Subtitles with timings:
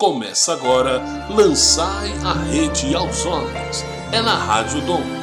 [0.00, 3.84] Começa agora Lançai a Rede aos Homens.
[4.10, 5.19] É na Rádio Dom.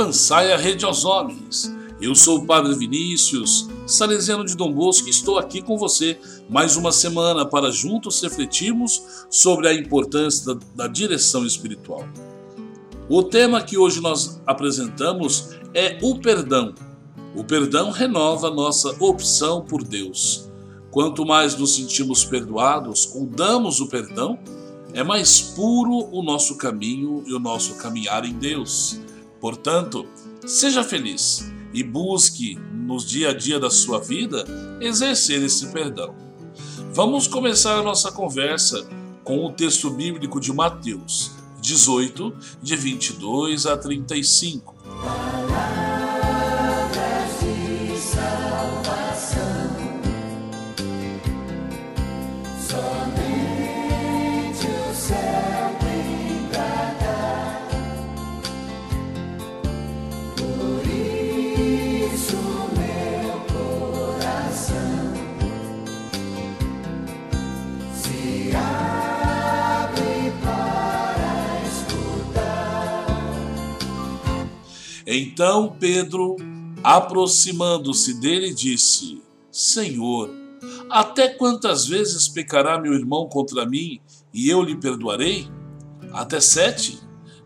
[0.00, 1.76] Lançai a rede aos homens.
[2.00, 6.74] Eu sou o Padre Vinícius, salesiano de Dom Bosco, e estou aqui com você mais
[6.74, 12.08] uma semana para juntos refletirmos sobre a importância da, da direção espiritual.
[13.10, 16.74] O tema que hoje nós apresentamos é o perdão.
[17.36, 20.48] O perdão renova nossa opção por Deus.
[20.90, 24.38] Quanto mais nos sentimos perdoados ou damos o perdão,
[24.94, 28.98] é mais puro o nosso caminho e o nosso caminhar em Deus.
[29.40, 30.06] Portanto,
[30.46, 34.44] seja feliz e busque no dia a dia da sua vida
[34.80, 36.14] exercer esse perdão.
[36.92, 38.86] Vamos começar a nossa conversa
[39.24, 44.74] com o texto bíblico de Mateus 18, de 22 a 35.
[75.20, 76.36] Então Pedro,
[76.82, 79.20] aproximando-se dele, disse:
[79.52, 80.30] Senhor,
[80.88, 84.00] até quantas vezes pecará meu irmão contra mim
[84.32, 85.46] e eu lhe perdoarei?
[86.10, 86.98] Até sete?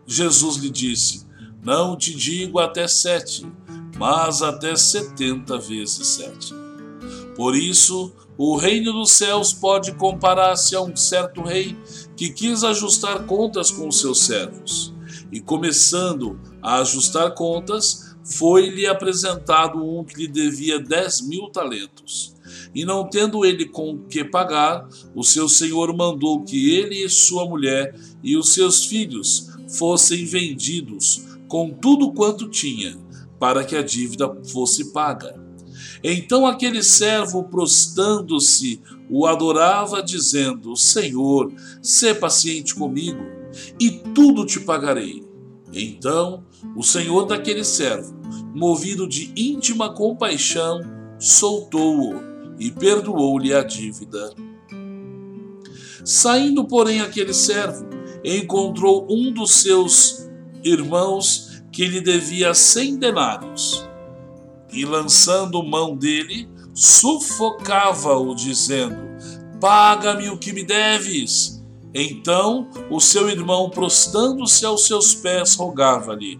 [0.07, 1.27] Jesus lhe disse:
[1.61, 3.45] Não te digo até sete,
[3.97, 6.53] mas até setenta vezes sete.
[7.35, 11.77] Por isso, o reino dos céus pode comparar-se a um certo rei
[12.15, 14.95] que quis ajustar contas com os seus servos
[15.29, 22.33] e começando a ajustar contas, foi-lhe apresentado um que lhe devia dez mil talentos.
[22.73, 27.45] E não tendo ele com que pagar, o seu senhor mandou que ele e sua
[27.45, 32.97] mulher e os seus filhos fossem vendidos com tudo quanto tinha,
[33.39, 35.39] para que a dívida fosse paga.
[36.03, 43.23] Então aquele servo, prostando-se, o adorava, dizendo: Senhor, sê paciente comigo,
[43.79, 45.24] e tudo te pagarei.
[45.75, 46.43] Então
[46.75, 48.15] o senhor daquele servo,
[48.55, 50.79] movido de íntima compaixão,
[51.19, 52.23] soltou-o
[52.57, 54.33] e perdoou-lhe a dívida.
[56.05, 57.85] Saindo, porém, aquele servo,
[58.23, 60.29] encontrou um dos seus
[60.63, 63.87] irmãos que lhe devia cem denários.
[64.71, 68.97] E lançando mão dele, sufocava-o, dizendo:
[69.59, 71.54] Paga-me o que me deves.
[71.97, 76.37] Então o seu irmão, prostando-se aos seus pés, rogava-lhe,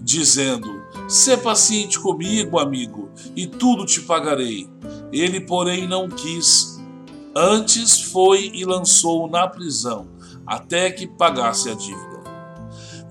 [0.00, 4.68] dizendo: Sê paciente comigo, amigo, e tudo te pagarei.
[5.12, 6.76] Ele, porém, não quis.
[7.34, 10.08] Antes foi e lançou-o na prisão,
[10.44, 12.18] até que pagasse a dívida.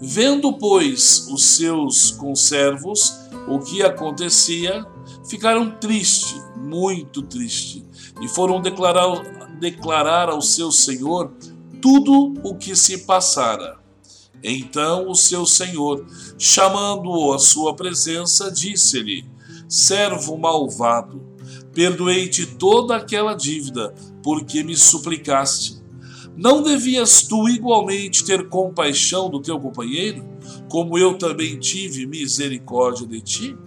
[0.01, 4.86] Vendo, pois, os seus conservos o que acontecia,
[5.28, 7.83] ficaram tristes, muito tristes,
[8.22, 9.07] e foram declarar,
[9.57, 11.31] declarar ao seu senhor
[11.81, 13.77] tudo o que se passara.
[14.44, 16.06] Então o seu senhor,
[16.38, 19.25] chamando-o à sua presença, disse-lhe:
[19.68, 21.21] Servo malvado,
[21.74, 25.77] perdoei-te toda aquela dívida, porque me suplicaste.
[26.35, 30.23] Não devias tu igualmente ter compaixão do teu companheiro,
[30.69, 33.57] como eu também tive misericórdia de ti?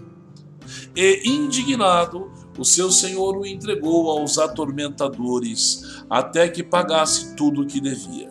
[0.95, 7.81] E indignado, o seu senhor o entregou aos atormentadores, até que pagasse tudo o que
[7.81, 8.31] devia.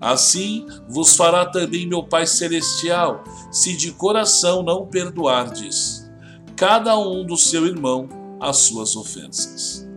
[0.00, 6.10] Assim vos fará também meu Pai Celestial, se de coração não perdoardes,
[6.56, 8.08] cada um do seu irmão
[8.40, 9.88] as suas ofensas.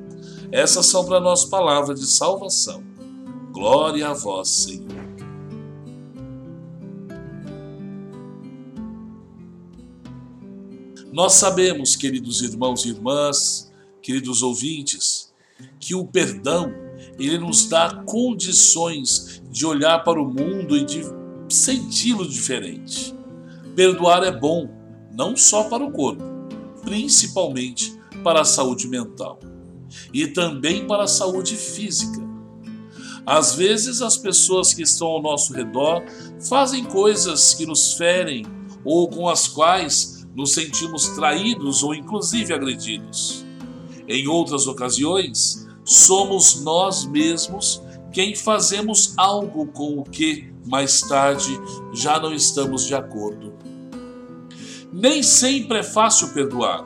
[0.52, 2.84] Essas são para nós palavras de salvação.
[3.52, 5.05] Glória a vós, Senhor.
[11.16, 13.72] Nós sabemos, queridos irmãos e irmãs,
[14.02, 15.34] queridos ouvintes,
[15.80, 16.70] que o perdão
[17.18, 21.06] ele nos dá condições de olhar para o mundo e de
[21.48, 23.16] senti-lo diferente.
[23.78, 24.70] Perdoar é bom,
[25.14, 26.22] não só para o corpo,
[26.84, 29.40] principalmente para a saúde mental
[30.14, 32.20] e também para a saúde física.
[33.26, 36.04] Às vezes, as pessoas que estão ao nosso redor
[36.42, 38.46] fazem coisas que nos ferem
[38.84, 43.46] ou com as quais nos sentimos traídos ou inclusive agredidos.
[44.08, 51.60] Em outras ocasiões, somos nós mesmos quem fazemos algo com o que mais tarde
[51.94, 53.54] já não estamos de acordo.
[54.92, 56.86] Nem sempre é fácil perdoar,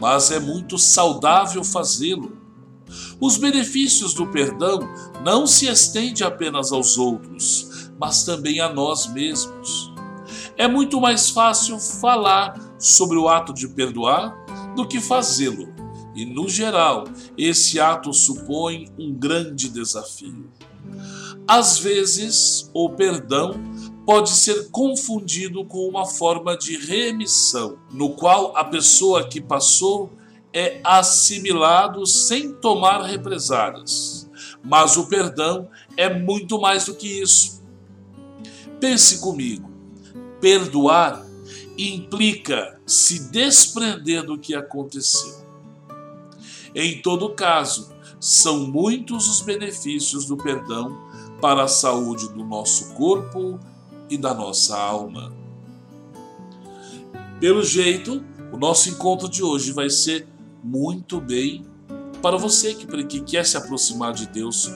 [0.00, 2.38] mas é muito saudável fazê-lo.
[3.20, 4.80] Os benefícios do perdão
[5.22, 9.92] não se estendem apenas aos outros, mas também a nós mesmos.
[10.56, 12.54] É muito mais fácil falar
[12.84, 14.36] sobre o ato de perdoar
[14.76, 15.72] do que fazê-lo.
[16.14, 17.04] E, no geral,
[17.36, 20.50] esse ato supõe um grande desafio.
[21.48, 23.54] Às vezes, o perdão
[24.04, 30.12] pode ser confundido com uma forma de remissão, no qual a pessoa que passou
[30.52, 34.30] é assimilado sem tomar represálias.
[34.62, 37.62] Mas o perdão é muito mais do que isso.
[38.78, 39.70] Pense comigo:
[40.38, 41.23] perdoar
[41.76, 45.44] implica se desprender do que aconteceu.
[46.74, 50.98] Em todo caso, são muitos os benefícios do perdão
[51.40, 53.60] para a saúde do nosso corpo
[54.08, 55.32] e da nossa alma.
[57.38, 60.26] Pelo jeito, o nosso encontro de hoje vai ser
[60.62, 61.64] muito bem
[62.22, 64.70] para você que, que quer se aproximar de Deus.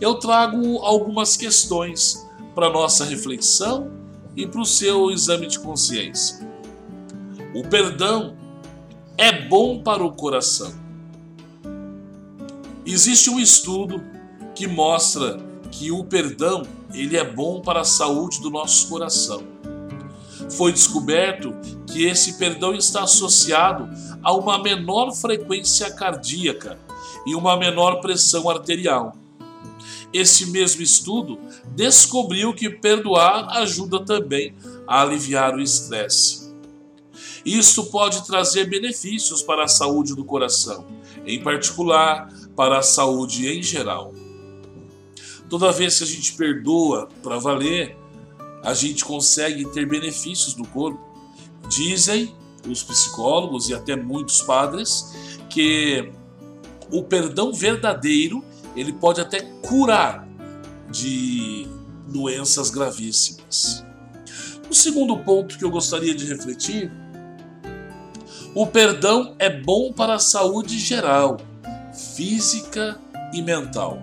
[0.00, 4.03] Eu trago algumas questões para nossa reflexão
[4.36, 6.48] e para o seu exame de consciência.
[7.54, 8.36] O perdão
[9.16, 10.72] é bom para o coração.
[12.84, 14.02] Existe um estudo
[14.54, 15.38] que mostra
[15.70, 19.42] que o perdão ele é bom para a saúde do nosso coração.
[20.50, 21.54] Foi descoberto
[21.86, 23.88] que esse perdão está associado
[24.22, 26.78] a uma menor frequência cardíaca
[27.26, 29.16] e uma menor pressão arterial.
[30.14, 31.40] Esse mesmo estudo
[31.74, 34.54] descobriu que perdoar ajuda também
[34.86, 36.54] a aliviar o estresse.
[37.44, 40.86] Isso pode trazer benefícios para a saúde do coração,
[41.26, 44.14] em particular para a saúde em geral.
[45.50, 47.96] Toda vez que a gente perdoa para valer,
[48.62, 51.00] a gente consegue ter benefícios no corpo.
[51.68, 52.32] Dizem
[52.70, 55.12] os psicólogos e até muitos padres
[55.50, 56.12] que
[56.92, 58.44] o perdão verdadeiro
[58.76, 60.26] ele pode até curar
[60.90, 61.66] de
[62.08, 63.84] doenças gravíssimas.
[64.70, 66.90] O segundo ponto que eu gostaria de refletir:
[68.54, 71.38] o perdão é bom para a saúde geral,
[72.14, 72.98] física
[73.32, 74.02] e mental.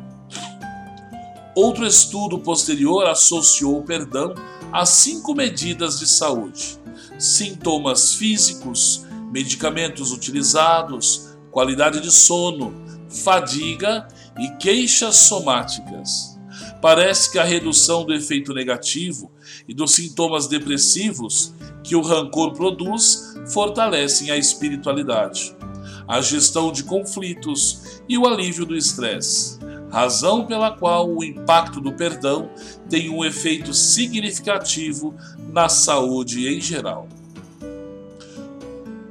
[1.56, 4.34] Outro estudo posterior associou o perdão
[4.72, 6.80] a cinco medidas de saúde:
[7.20, 12.74] sintomas físicos, medicamentos utilizados, qualidade de sono,
[13.10, 14.08] fadiga
[14.42, 16.40] e queixas somáticas.
[16.82, 19.32] Parece que a redução do efeito negativo
[19.68, 25.56] e dos sintomas depressivos que o rancor produz fortalecem a espiritualidade,
[26.08, 29.60] a gestão de conflitos e o alívio do estresse,
[29.92, 32.50] razão pela qual o impacto do perdão
[32.90, 35.14] tem um efeito significativo
[35.54, 37.08] na saúde em geral.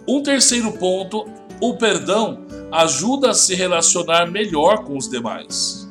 [0.08, 1.25] Um terceiro ponto,
[1.60, 5.88] o perdão ajuda a se relacionar melhor com os demais.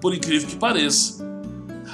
[0.00, 1.24] Por incrível que pareça,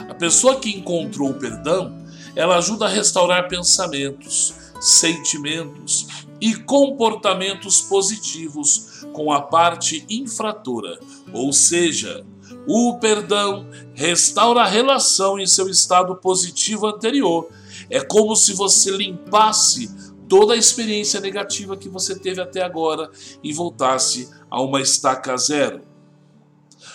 [0.08, 1.98] a pessoa que encontrou o perdão,
[2.34, 6.06] ela ajuda a restaurar pensamentos, sentimentos
[6.40, 10.98] e comportamentos positivos com a parte infratora,
[11.32, 12.24] ou seja,
[12.66, 17.48] o perdão restaura a relação em seu estado positivo anterior.
[17.88, 19.90] É como se você limpasse
[20.30, 23.10] toda a experiência negativa que você teve até agora
[23.42, 25.80] e voltasse a uma estaca zero.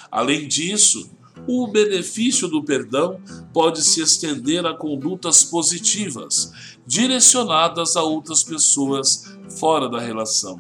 [0.10, 1.10] Além disso,
[1.46, 3.20] o benefício do perdão
[3.54, 10.58] pode se estender a condutas positivas, direcionadas a outras pessoas fora da relação.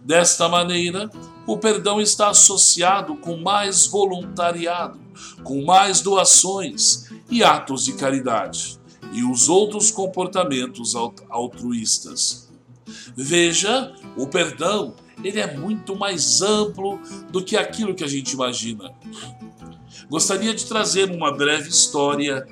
[0.00, 1.10] Desta maneira,
[1.48, 5.00] o perdão está associado com mais voluntariado,
[5.42, 8.77] com mais doações e atos de caridade,
[9.12, 10.94] e os outros comportamentos
[11.28, 12.48] altruístas.
[13.16, 17.00] Veja, o perdão ele é muito mais amplo
[17.30, 18.92] do que aquilo que a gente imagina.
[20.08, 22.46] Gostaria de trazer uma breve história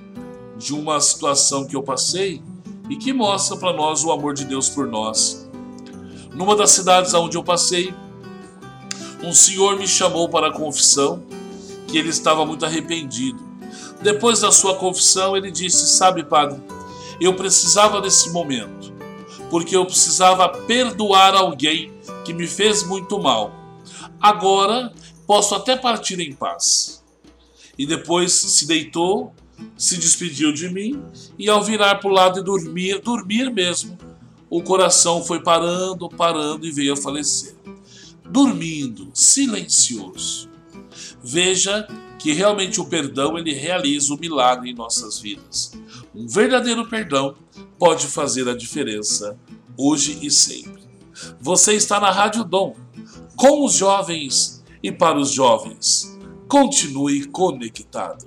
[0.58, 2.42] de uma situação que eu passei
[2.90, 5.48] e que mostra para nós o amor de Deus por nós.
[6.34, 7.94] Numa das cidades onde eu passei,
[9.22, 11.22] um senhor me chamou para a confissão
[11.88, 13.45] que ele estava muito arrependido.
[14.06, 16.62] Depois da sua confissão, ele disse: Sabe, padre,
[17.20, 18.92] eu precisava desse momento,
[19.50, 21.92] porque eu precisava perdoar alguém
[22.24, 23.52] que me fez muito mal.
[24.20, 24.92] Agora
[25.26, 27.02] posso até partir em paz.
[27.76, 29.34] E depois se deitou,
[29.76, 31.02] se despediu de mim,
[31.36, 33.98] e ao virar para o lado e dormir, dormir mesmo,
[34.48, 37.56] o coração foi parando, parando e veio a falecer.
[38.24, 40.48] Dormindo, silencioso.
[41.24, 45.72] Veja que realmente o perdão ele realiza o milagre em nossas vidas.
[46.14, 47.34] Um verdadeiro perdão
[47.78, 49.38] pode fazer a diferença
[49.76, 50.82] hoje e sempre.
[51.40, 52.76] Você está na Rádio Dom,
[53.36, 56.16] com os jovens e para os jovens.
[56.48, 58.26] Continue conectado.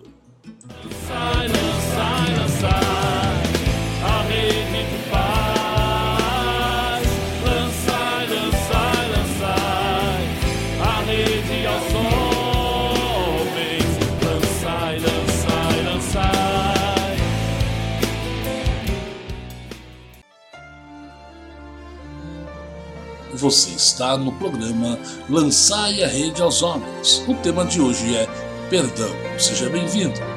[23.39, 27.23] Você está no programa Lançai a Rede aos Homens.
[27.25, 28.27] O tema de hoje é
[28.69, 29.09] Perdão.
[29.37, 30.28] Seja bem-vindo.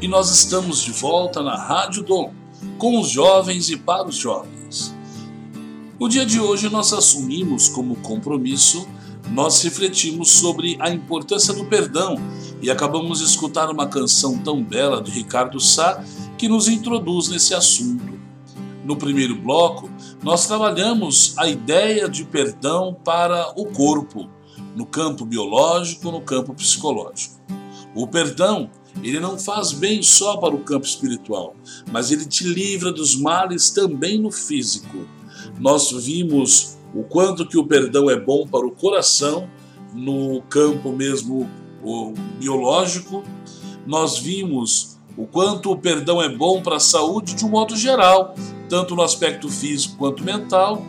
[0.00, 2.32] E nós estamos de volta na Rádio Dom,
[2.78, 4.94] com os jovens e para os jovens.
[5.98, 8.88] O dia de hoje nós assumimos como compromisso,
[9.30, 12.16] nós refletimos sobre a importância do perdão
[12.60, 16.02] e acabamos de escutar uma canção tão bela de Ricardo Sá
[16.36, 18.18] que nos introduz nesse assunto.
[18.84, 19.90] No primeiro bloco,
[20.22, 24.28] nós trabalhamos a ideia de perdão para o corpo,
[24.74, 27.38] no campo biológico, no campo psicológico.
[27.94, 28.70] O perdão
[29.02, 31.54] ele não faz bem só para o campo espiritual,
[31.90, 35.06] mas ele te livra dos males também no físico.
[35.58, 39.48] Nós vimos o quanto que o perdão é bom para o coração,
[39.94, 41.48] no campo mesmo
[42.38, 43.22] biológico.
[43.86, 48.34] Nós vimos o quanto o perdão é bom para a saúde de um modo geral,
[48.68, 50.82] tanto no aspecto físico quanto mental,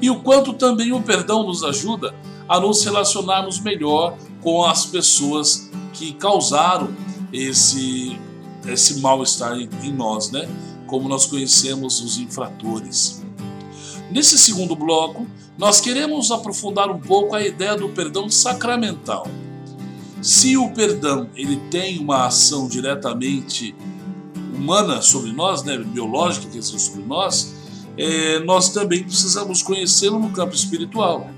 [0.00, 2.14] e o quanto também o perdão nos ajuda
[2.48, 6.94] a nos relacionarmos melhor com as pessoas que causaram
[7.32, 8.18] esse,
[8.66, 10.48] esse mal-estar em nós, né?
[10.86, 13.24] Como nós conhecemos os infratores.
[14.10, 19.26] Nesse segundo bloco, nós queremos aprofundar um pouco a ideia do perdão sacramental.
[20.24, 23.76] Se o perdão ele tem uma ação diretamente
[24.56, 27.54] humana sobre nós, né, biológica quer dizer, sobre nós,
[27.98, 31.28] é, nós também precisamos conhecê-lo no campo espiritual.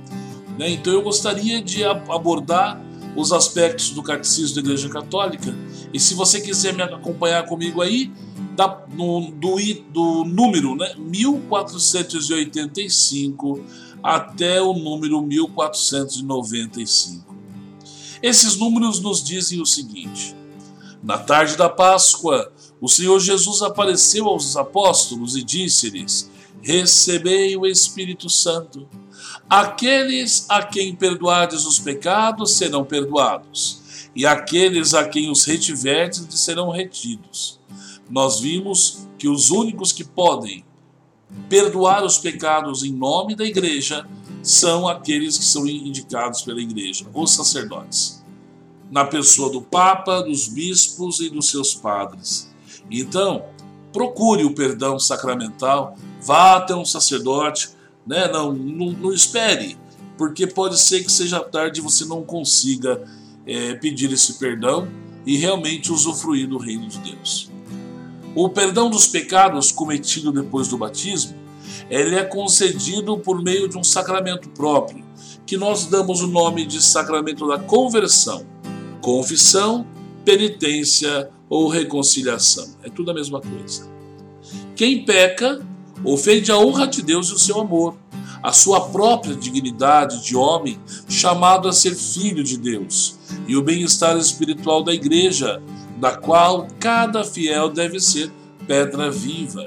[0.57, 0.71] Né?
[0.71, 2.81] Então eu gostaria de abordar
[3.17, 5.53] os aspectos do catecismo da Igreja Católica.
[5.93, 8.13] E se você quiser me acompanhar comigo aí,
[8.55, 9.57] da, no, do,
[9.91, 13.65] do número né, 1485
[14.01, 17.36] até o número 1495.
[18.27, 20.35] Esses números nos dizem o seguinte:
[21.01, 26.29] Na tarde da Páscoa, o Senhor Jesus apareceu aos apóstolos e disse-lhes:
[26.61, 28.89] Recebei o Espírito Santo.
[29.49, 36.69] Aqueles a quem perdoardes os pecados serão perdoados, e aqueles a quem os retiverdes serão
[36.69, 37.61] retidos.
[38.11, 40.65] Nós vimos que os únicos que podem
[41.49, 44.05] perdoar os pecados em nome da igreja
[44.47, 48.25] são aqueles que são indicados pela igreja, os sacerdotes,
[48.89, 52.49] na pessoa do Papa, dos bispos e dos seus padres.
[52.89, 53.45] Então,
[53.93, 57.71] procure o perdão sacramental, vá até um sacerdote,
[58.07, 58.29] né?
[58.29, 59.77] não, não, não espere,
[60.17, 63.03] porque pode ser que seja tarde e você não consiga
[63.45, 64.87] é, pedir esse perdão
[65.27, 67.51] e realmente usufruir do reino de Deus.
[68.33, 71.35] O perdão dos pecados cometido depois do batismo,
[71.91, 75.05] ele é concedido por meio de um sacramento próprio,
[75.47, 78.45] que nós damos o nome de sacramento da conversão,
[79.01, 79.87] confissão,
[80.25, 82.67] penitência ou reconciliação.
[82.83, 83.89] É tudo a mesma coisa.
[84.75, 85.65] Quem peca
[86.05, 87.97] ofende a honra de Deus e o seu amor,
[88.43, 94.17] a sua própria dignidade de homem, chamado a ser filho de Deus, e o bem-estar
[94.17, 95.63] espiritual da igreja,
[95.99, 98.31] da qual cada fiel deve ser
[98.67, 99.67] pedra viva.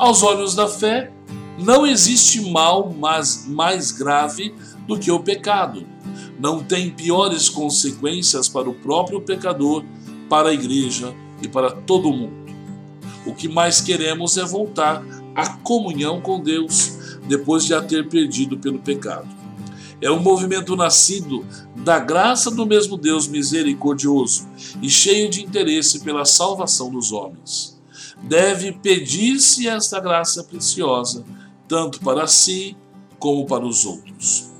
[0.00, 1.12] Aos olhos da fé,
[1.58, 4.54] não existe mal mais, mais grave
[4.88, 5.86] do que o pecado.
[6.38, 9.84] Não tem piores consequências para o próprio pecador,
[10.26, 12.50] para a igreja e para todo mundo.
[13.26, 15.04] O que mais queremos é voltar
[15.34, 19.28] à comunhão com Deus depois de a ter perdido pelo pecado.
[20.00, 21.44] É um movimento nascido
[21.76, 24.48] da graça do mesmo Deus misericordioso
[24.80, 27.78] e cheio de interesse pela salvação dos homens.
[28.22, 31.24] Deve pedir-se esta graça preciosa,
[31.66, 32.76] tanto para si
[33.18, 34.50] como para os outros.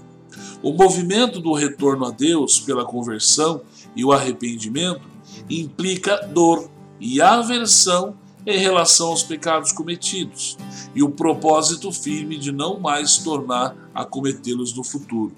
[0.62, 3.62] O movimento do retorno a Deus pela conversão
[3.96, 5.02] e o arrependimento
[5.48, 8.14] implica dor e aversão
[8.46, 10.56] em relação aos pecados cometidos
[10.94, 15.32] e o propósito firme de não mais tornar a cometê-los no futuro.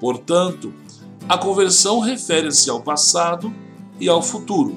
[0.00, 0.72] Portanto,
[1.28, 3.52] a conversão refere-se ao passado
[4.00, 4.76] e ao futuro,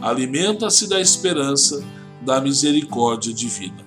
[0.00, 1.84] alimenta-se da esperança
[2.24, 3.84] da misericórdia divina.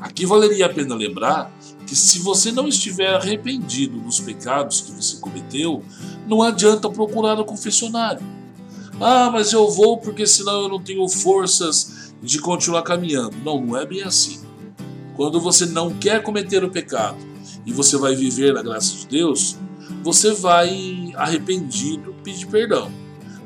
[0.00, 1.52] Aqui valeria a pena lembrar
[1.86, 5.82] que se você não estiver arrependido dos pecados que você cometeu,
[6.26, 8.24] não adianta procurar o confessionário.
[9.00, 13.36] Ah, mas eu vou porque senão eu não tenho forças de continuar caminhando.
[13.44, 14.40] Não, não é bem assim.
[15.16, 17.16] Quando você não quer cometer o pecado
[17.64, 19.56] e você vai viver na graça de Deus,
[20.04, 22.90] você vai arrependido pedir perdão.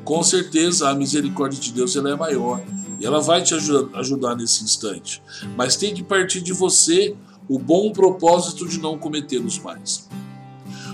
[0.03, 2.61] Com certeza a misericórdia de Deus ela é maior
[3.05, 5.21] ela vai te ajudar, ajudar nesse instante.
[5.55, 7.15] Mas tem que partir de você
[7.47, 10.07] o bom propósito de não cometê-los mais.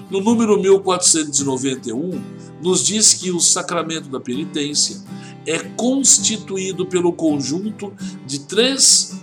[0.09, 2.21] No número 1491,
[2.61, 5.01] nos diz que o sacramento da penitência
[5.45, 7.93] é constituído pelo conjunto
[8.25, 9.19] de três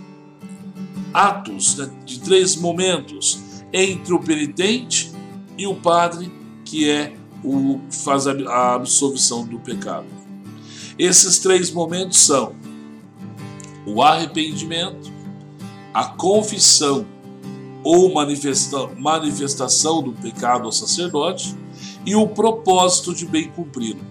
[1.13, 3.41] atos, né, de três momentos
[3.73, 5.13] entre o penitente
[5.59, 6.33] e o padre,
[6.65, 10.07] que é o faz a absolvição do pecado.
[10.99, 12.55] Esses três momentos são
[13.87, 15.13] o arrependimento,
[15.95, 17.07] a confissão
[17.85, 21.57] ou manifesta, manifestação do pecado ao sacerdote
[22.05, 24.05] e o propósito de bem cumpri-lo.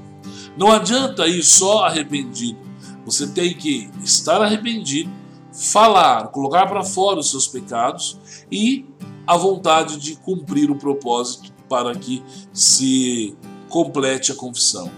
[0.57, 2.57] Não adianta ir só arrependido.
[3.05, 5.11] Você tem que estar arrependido,
[5.51, 8.17] falar, colocar para fora os seus pecados
[8.51, 8.85] e
[9.27, 13.35] a vontade de cumprir o propósito para que se
[13.67, 14.89] complete a confissão.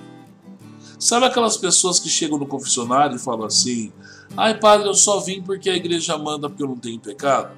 [0.99, 3.91] Sabe aquelas pessoas que chegam no confessionário e falam assim:
[4.35, 7.51] ai, padre, eu só vim porque a igreja manda porque eu não tenho pecado?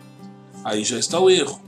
[0.63, 1.61] Aí já está o erro.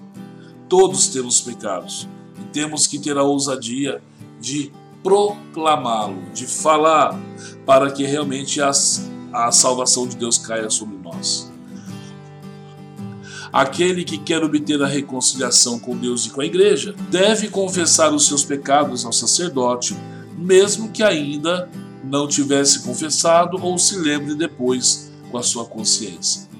[0.68, 2.08] Todos temos pecados
[2.40, 4.02] e temos que ter a ousadia
[4.40, 4.72] de
[5.04, 7.20] proclamá-lo, de falar,
[7.66, 8.72] para que realmente a,
[9.34, 11.52] a salvação de Deus caia sobre nós.
[13.52, 18.26] Aquele que quer obter a reconciliação com Deus e com a igreja deve confessar os
[18.26, 19.96] seus pecados ao sacerdote,
[20.38, 21.70] mesmo que ainda
[22.04, 26.52] não tivesse confessado ou se lembre depois com a sua consciência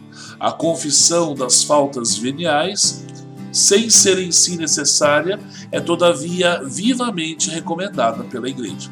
[0.42, 3.06] a confissão das faltas veniais,
[3.52, 5.40] sem ser em si necessária,
[5.72, 8.90] é todavia vivamente recomendada pela Igreja.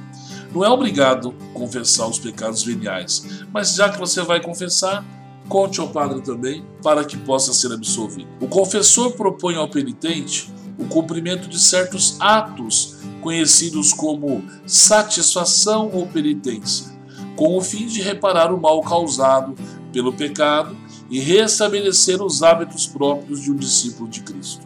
[0.53, 5.03] Não é obrigado confessar os pecados veniais, mas já que você vai confessar,
[5.47, 8.29] conte ao padre também para que possa ser absolvido.
[8.39, 16.87] O confessor propõe ao penitente o cumprimento de certos atos conhecidos como satisfação ou penitência,
[17.35, 19.55] com o fim de reparar o mal causado
[19.91, 20.75] pelo pecado
[21.09, 24.65] e restabelecer os hábitos próprios de um discípulo de Cristo.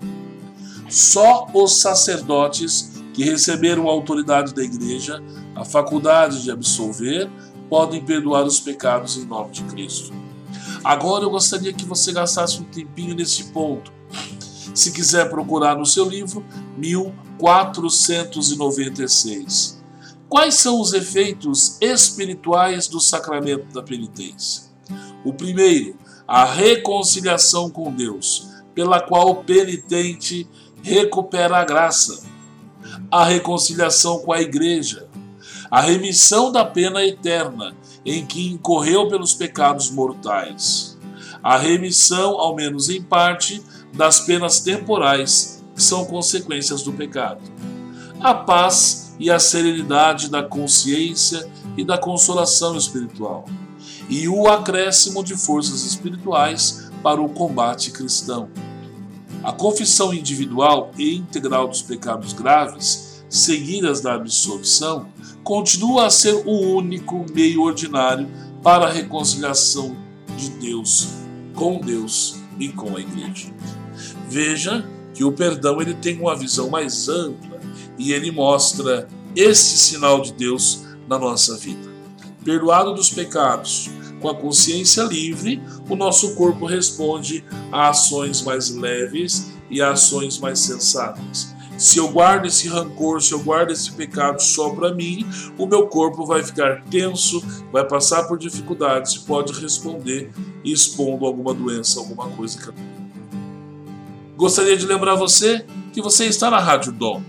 [0.89, 5.23] Só os sacerdotes que receberam a autoridade da igreja,
[5.55, 7.29] a faculdade de absolver,
[7.69, 10.13] podem perdoar os pecados em nome de Cristo.
[10.83, 13.91] Agora eu gostaria que você gastasse um tempinho nesse ponto.
[14.73, 16.43] Se quiser procurar no seu livro,
[17.43, 19.83] 1496.
[20.29, 24.63] Quais são os efeitos espirituais do sacramento da penitência?
[25.25, 30.47] O primeiro, a reconciliação com Deus, pela qual o penitente
[30.81, 32.23] recupera a graça.
[33.11, 35.09] A reconciliação com a igreja,
[35.69, 37.75] a remissão da pena eterna
[38.05, 40.97] em que incorreu pelos pecados mortais,
[41.43, 43.61] a remissão, ao menos em parte,
[43.93, 47.41] das penas temporais são consequências do pecado,
[48.19, 53.45] a paz e a serenidade da consciência e da consolação espiritual,
[54.09, 58.49] e o acréscimo de forças espirituais para o combate cristão.
[59.43, 65.07] A confissão individual e integral dos pecados graves, seguidas da absolvição,
[65.43, 68.29] continua a ser o único meio ordinário
[68.61, 69.95] para a reconciliação
[70.37, 73.47] de Deus com Deus e com a igreja.
[74.29, 77.59] Veja que o perdão ele tem uma visão mais ampla
[77.97, 81.91] e ele mostra esse sinal de Deus na nossa vida.
[82.43, 89.51] Perdoado dos pecados, com a consciência livre, o nosso corpo responde a ações mais leves
[89.69, 91.53] e a ações mais sensatas.
[91.77, 95.25] Se eu guardo esse rancor, se eu guardo esse pecado só para mim,
[95.57, 100.31] o meu corpo vai ficar tenso, vai passar por dificuldades e pode responder
[100.63, 103.02] expondo alguma doença, alguma coisa que
[104.35, 107.21] Gostaria de lembrar você que você está na Rádio Dom,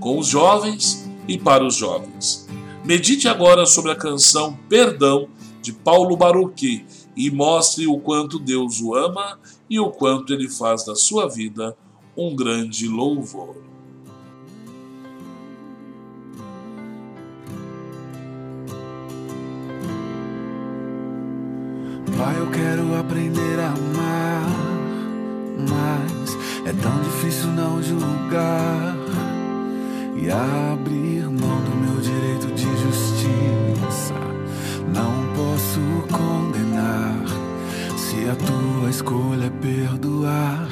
[0.00, 2.48] com os jovens e para os jovens.
[2.84, 5.28] Medite agora sobre a canção Perdão
[5.62, 6.84] de Paulo Baruch
[7.16, 11.76] e mostre o quanto Deus o ama e o quanto ele faz da sua vida
[12.16, 13.56] um grande louvor.
[22.16, 24.46] Pai, eu quero aprender a amar,
[25.68, 28.94] mas é tão difícil não julgar
[30.14, 34.12] e abrir mão do meu direito de justiça.
[34.94, 35.80] Não posso
[36.14, 37.24] condenar
[37.96, 40.68] se a tua escolha é perdoar.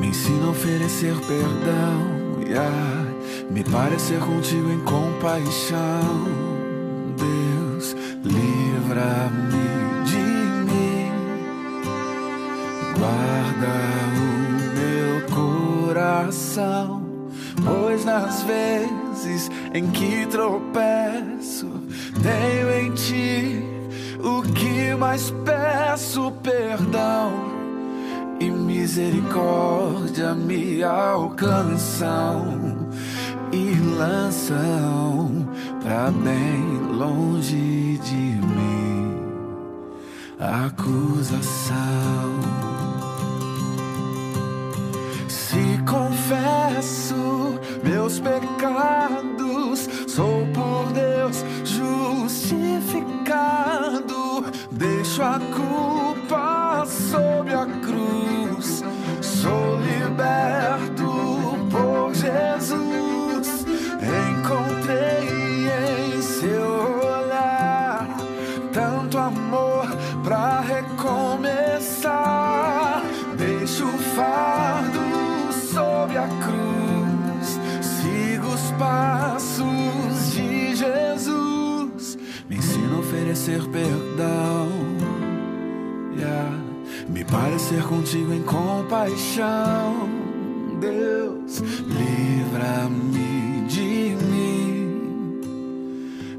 [0.00, 6.26] Me ensina a oferecer perdão e a me parecer contigo em compaixão.
[7.16, 9.68] Deus, livra-me
[12.98, 13.97] guarda o meu
[17.64, 21.68] pois nas vezes em que tropeço,
[22.22, 23.62] tenho em ti
[24.22, 27.32] o que mais peço perdão
[28.40, 32.76] e misericórdia me alcançam
[33.52, 35.48] e lançam
[35.82, 38.68] para bem longe de mim
[40.38, 41.78] acusação.
[45.86, 54.44] Confesso meus pecados, sou por Deus justificado.
[54.70, 58.84] Deixo a culpa sob a cruz,
[59.20, 60.97] sou liberto
[83.48, 84.68] a oferecer perdão,
[86.16, 86.50] yeah.
[87.08, 90.08] me parecer contigo em compaixão.
[90.80, 95.40] Deus, livra-me de mim,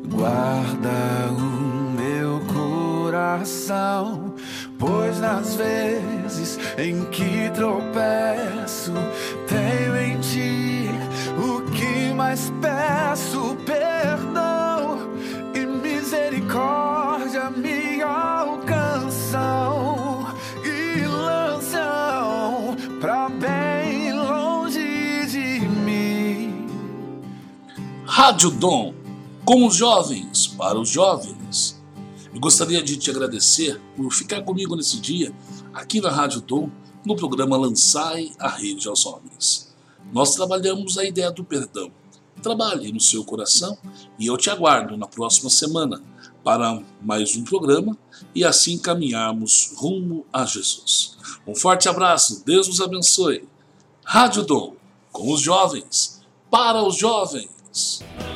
[0.07, 4.35] guarda o meu coração,
[4.77, 8.93] pois nas vezes em que tropeço,
[9.47, 10.89] tenho em ti
[11.37, 13.57] o que mais peço:
[28.29, 28.93] Rádio Dom,
[29.43, 31.81] com os jovens, para os jovens.
[32.31, 35.33] Eu gostaria de te agradecer por ficar comigo nesse dia,
[35.73, 36.69] aqui na Rádio Dom
[37.03, 39.73] no programa Lançai a Rede aos Homens.
[40.13, 41.91] Nós trabalhamos a ideia do perdão.
[42.39, 43.75] Trabalhe no seu coração
[44.19, 45.99] e eu te aguardo na próxima semana
[46.43, 47.97] para mais um programa
[48.35, 51.17] e assim caminharmos rumo a Jesus.
[51.47, 53.49] Um forte abraço, Deus nos abençoe.
[54.05, 54.75] Rádio Dom,
[55.11, 57.58] com os jovens, para os jovens.
[57.71, 58.28] Thanks.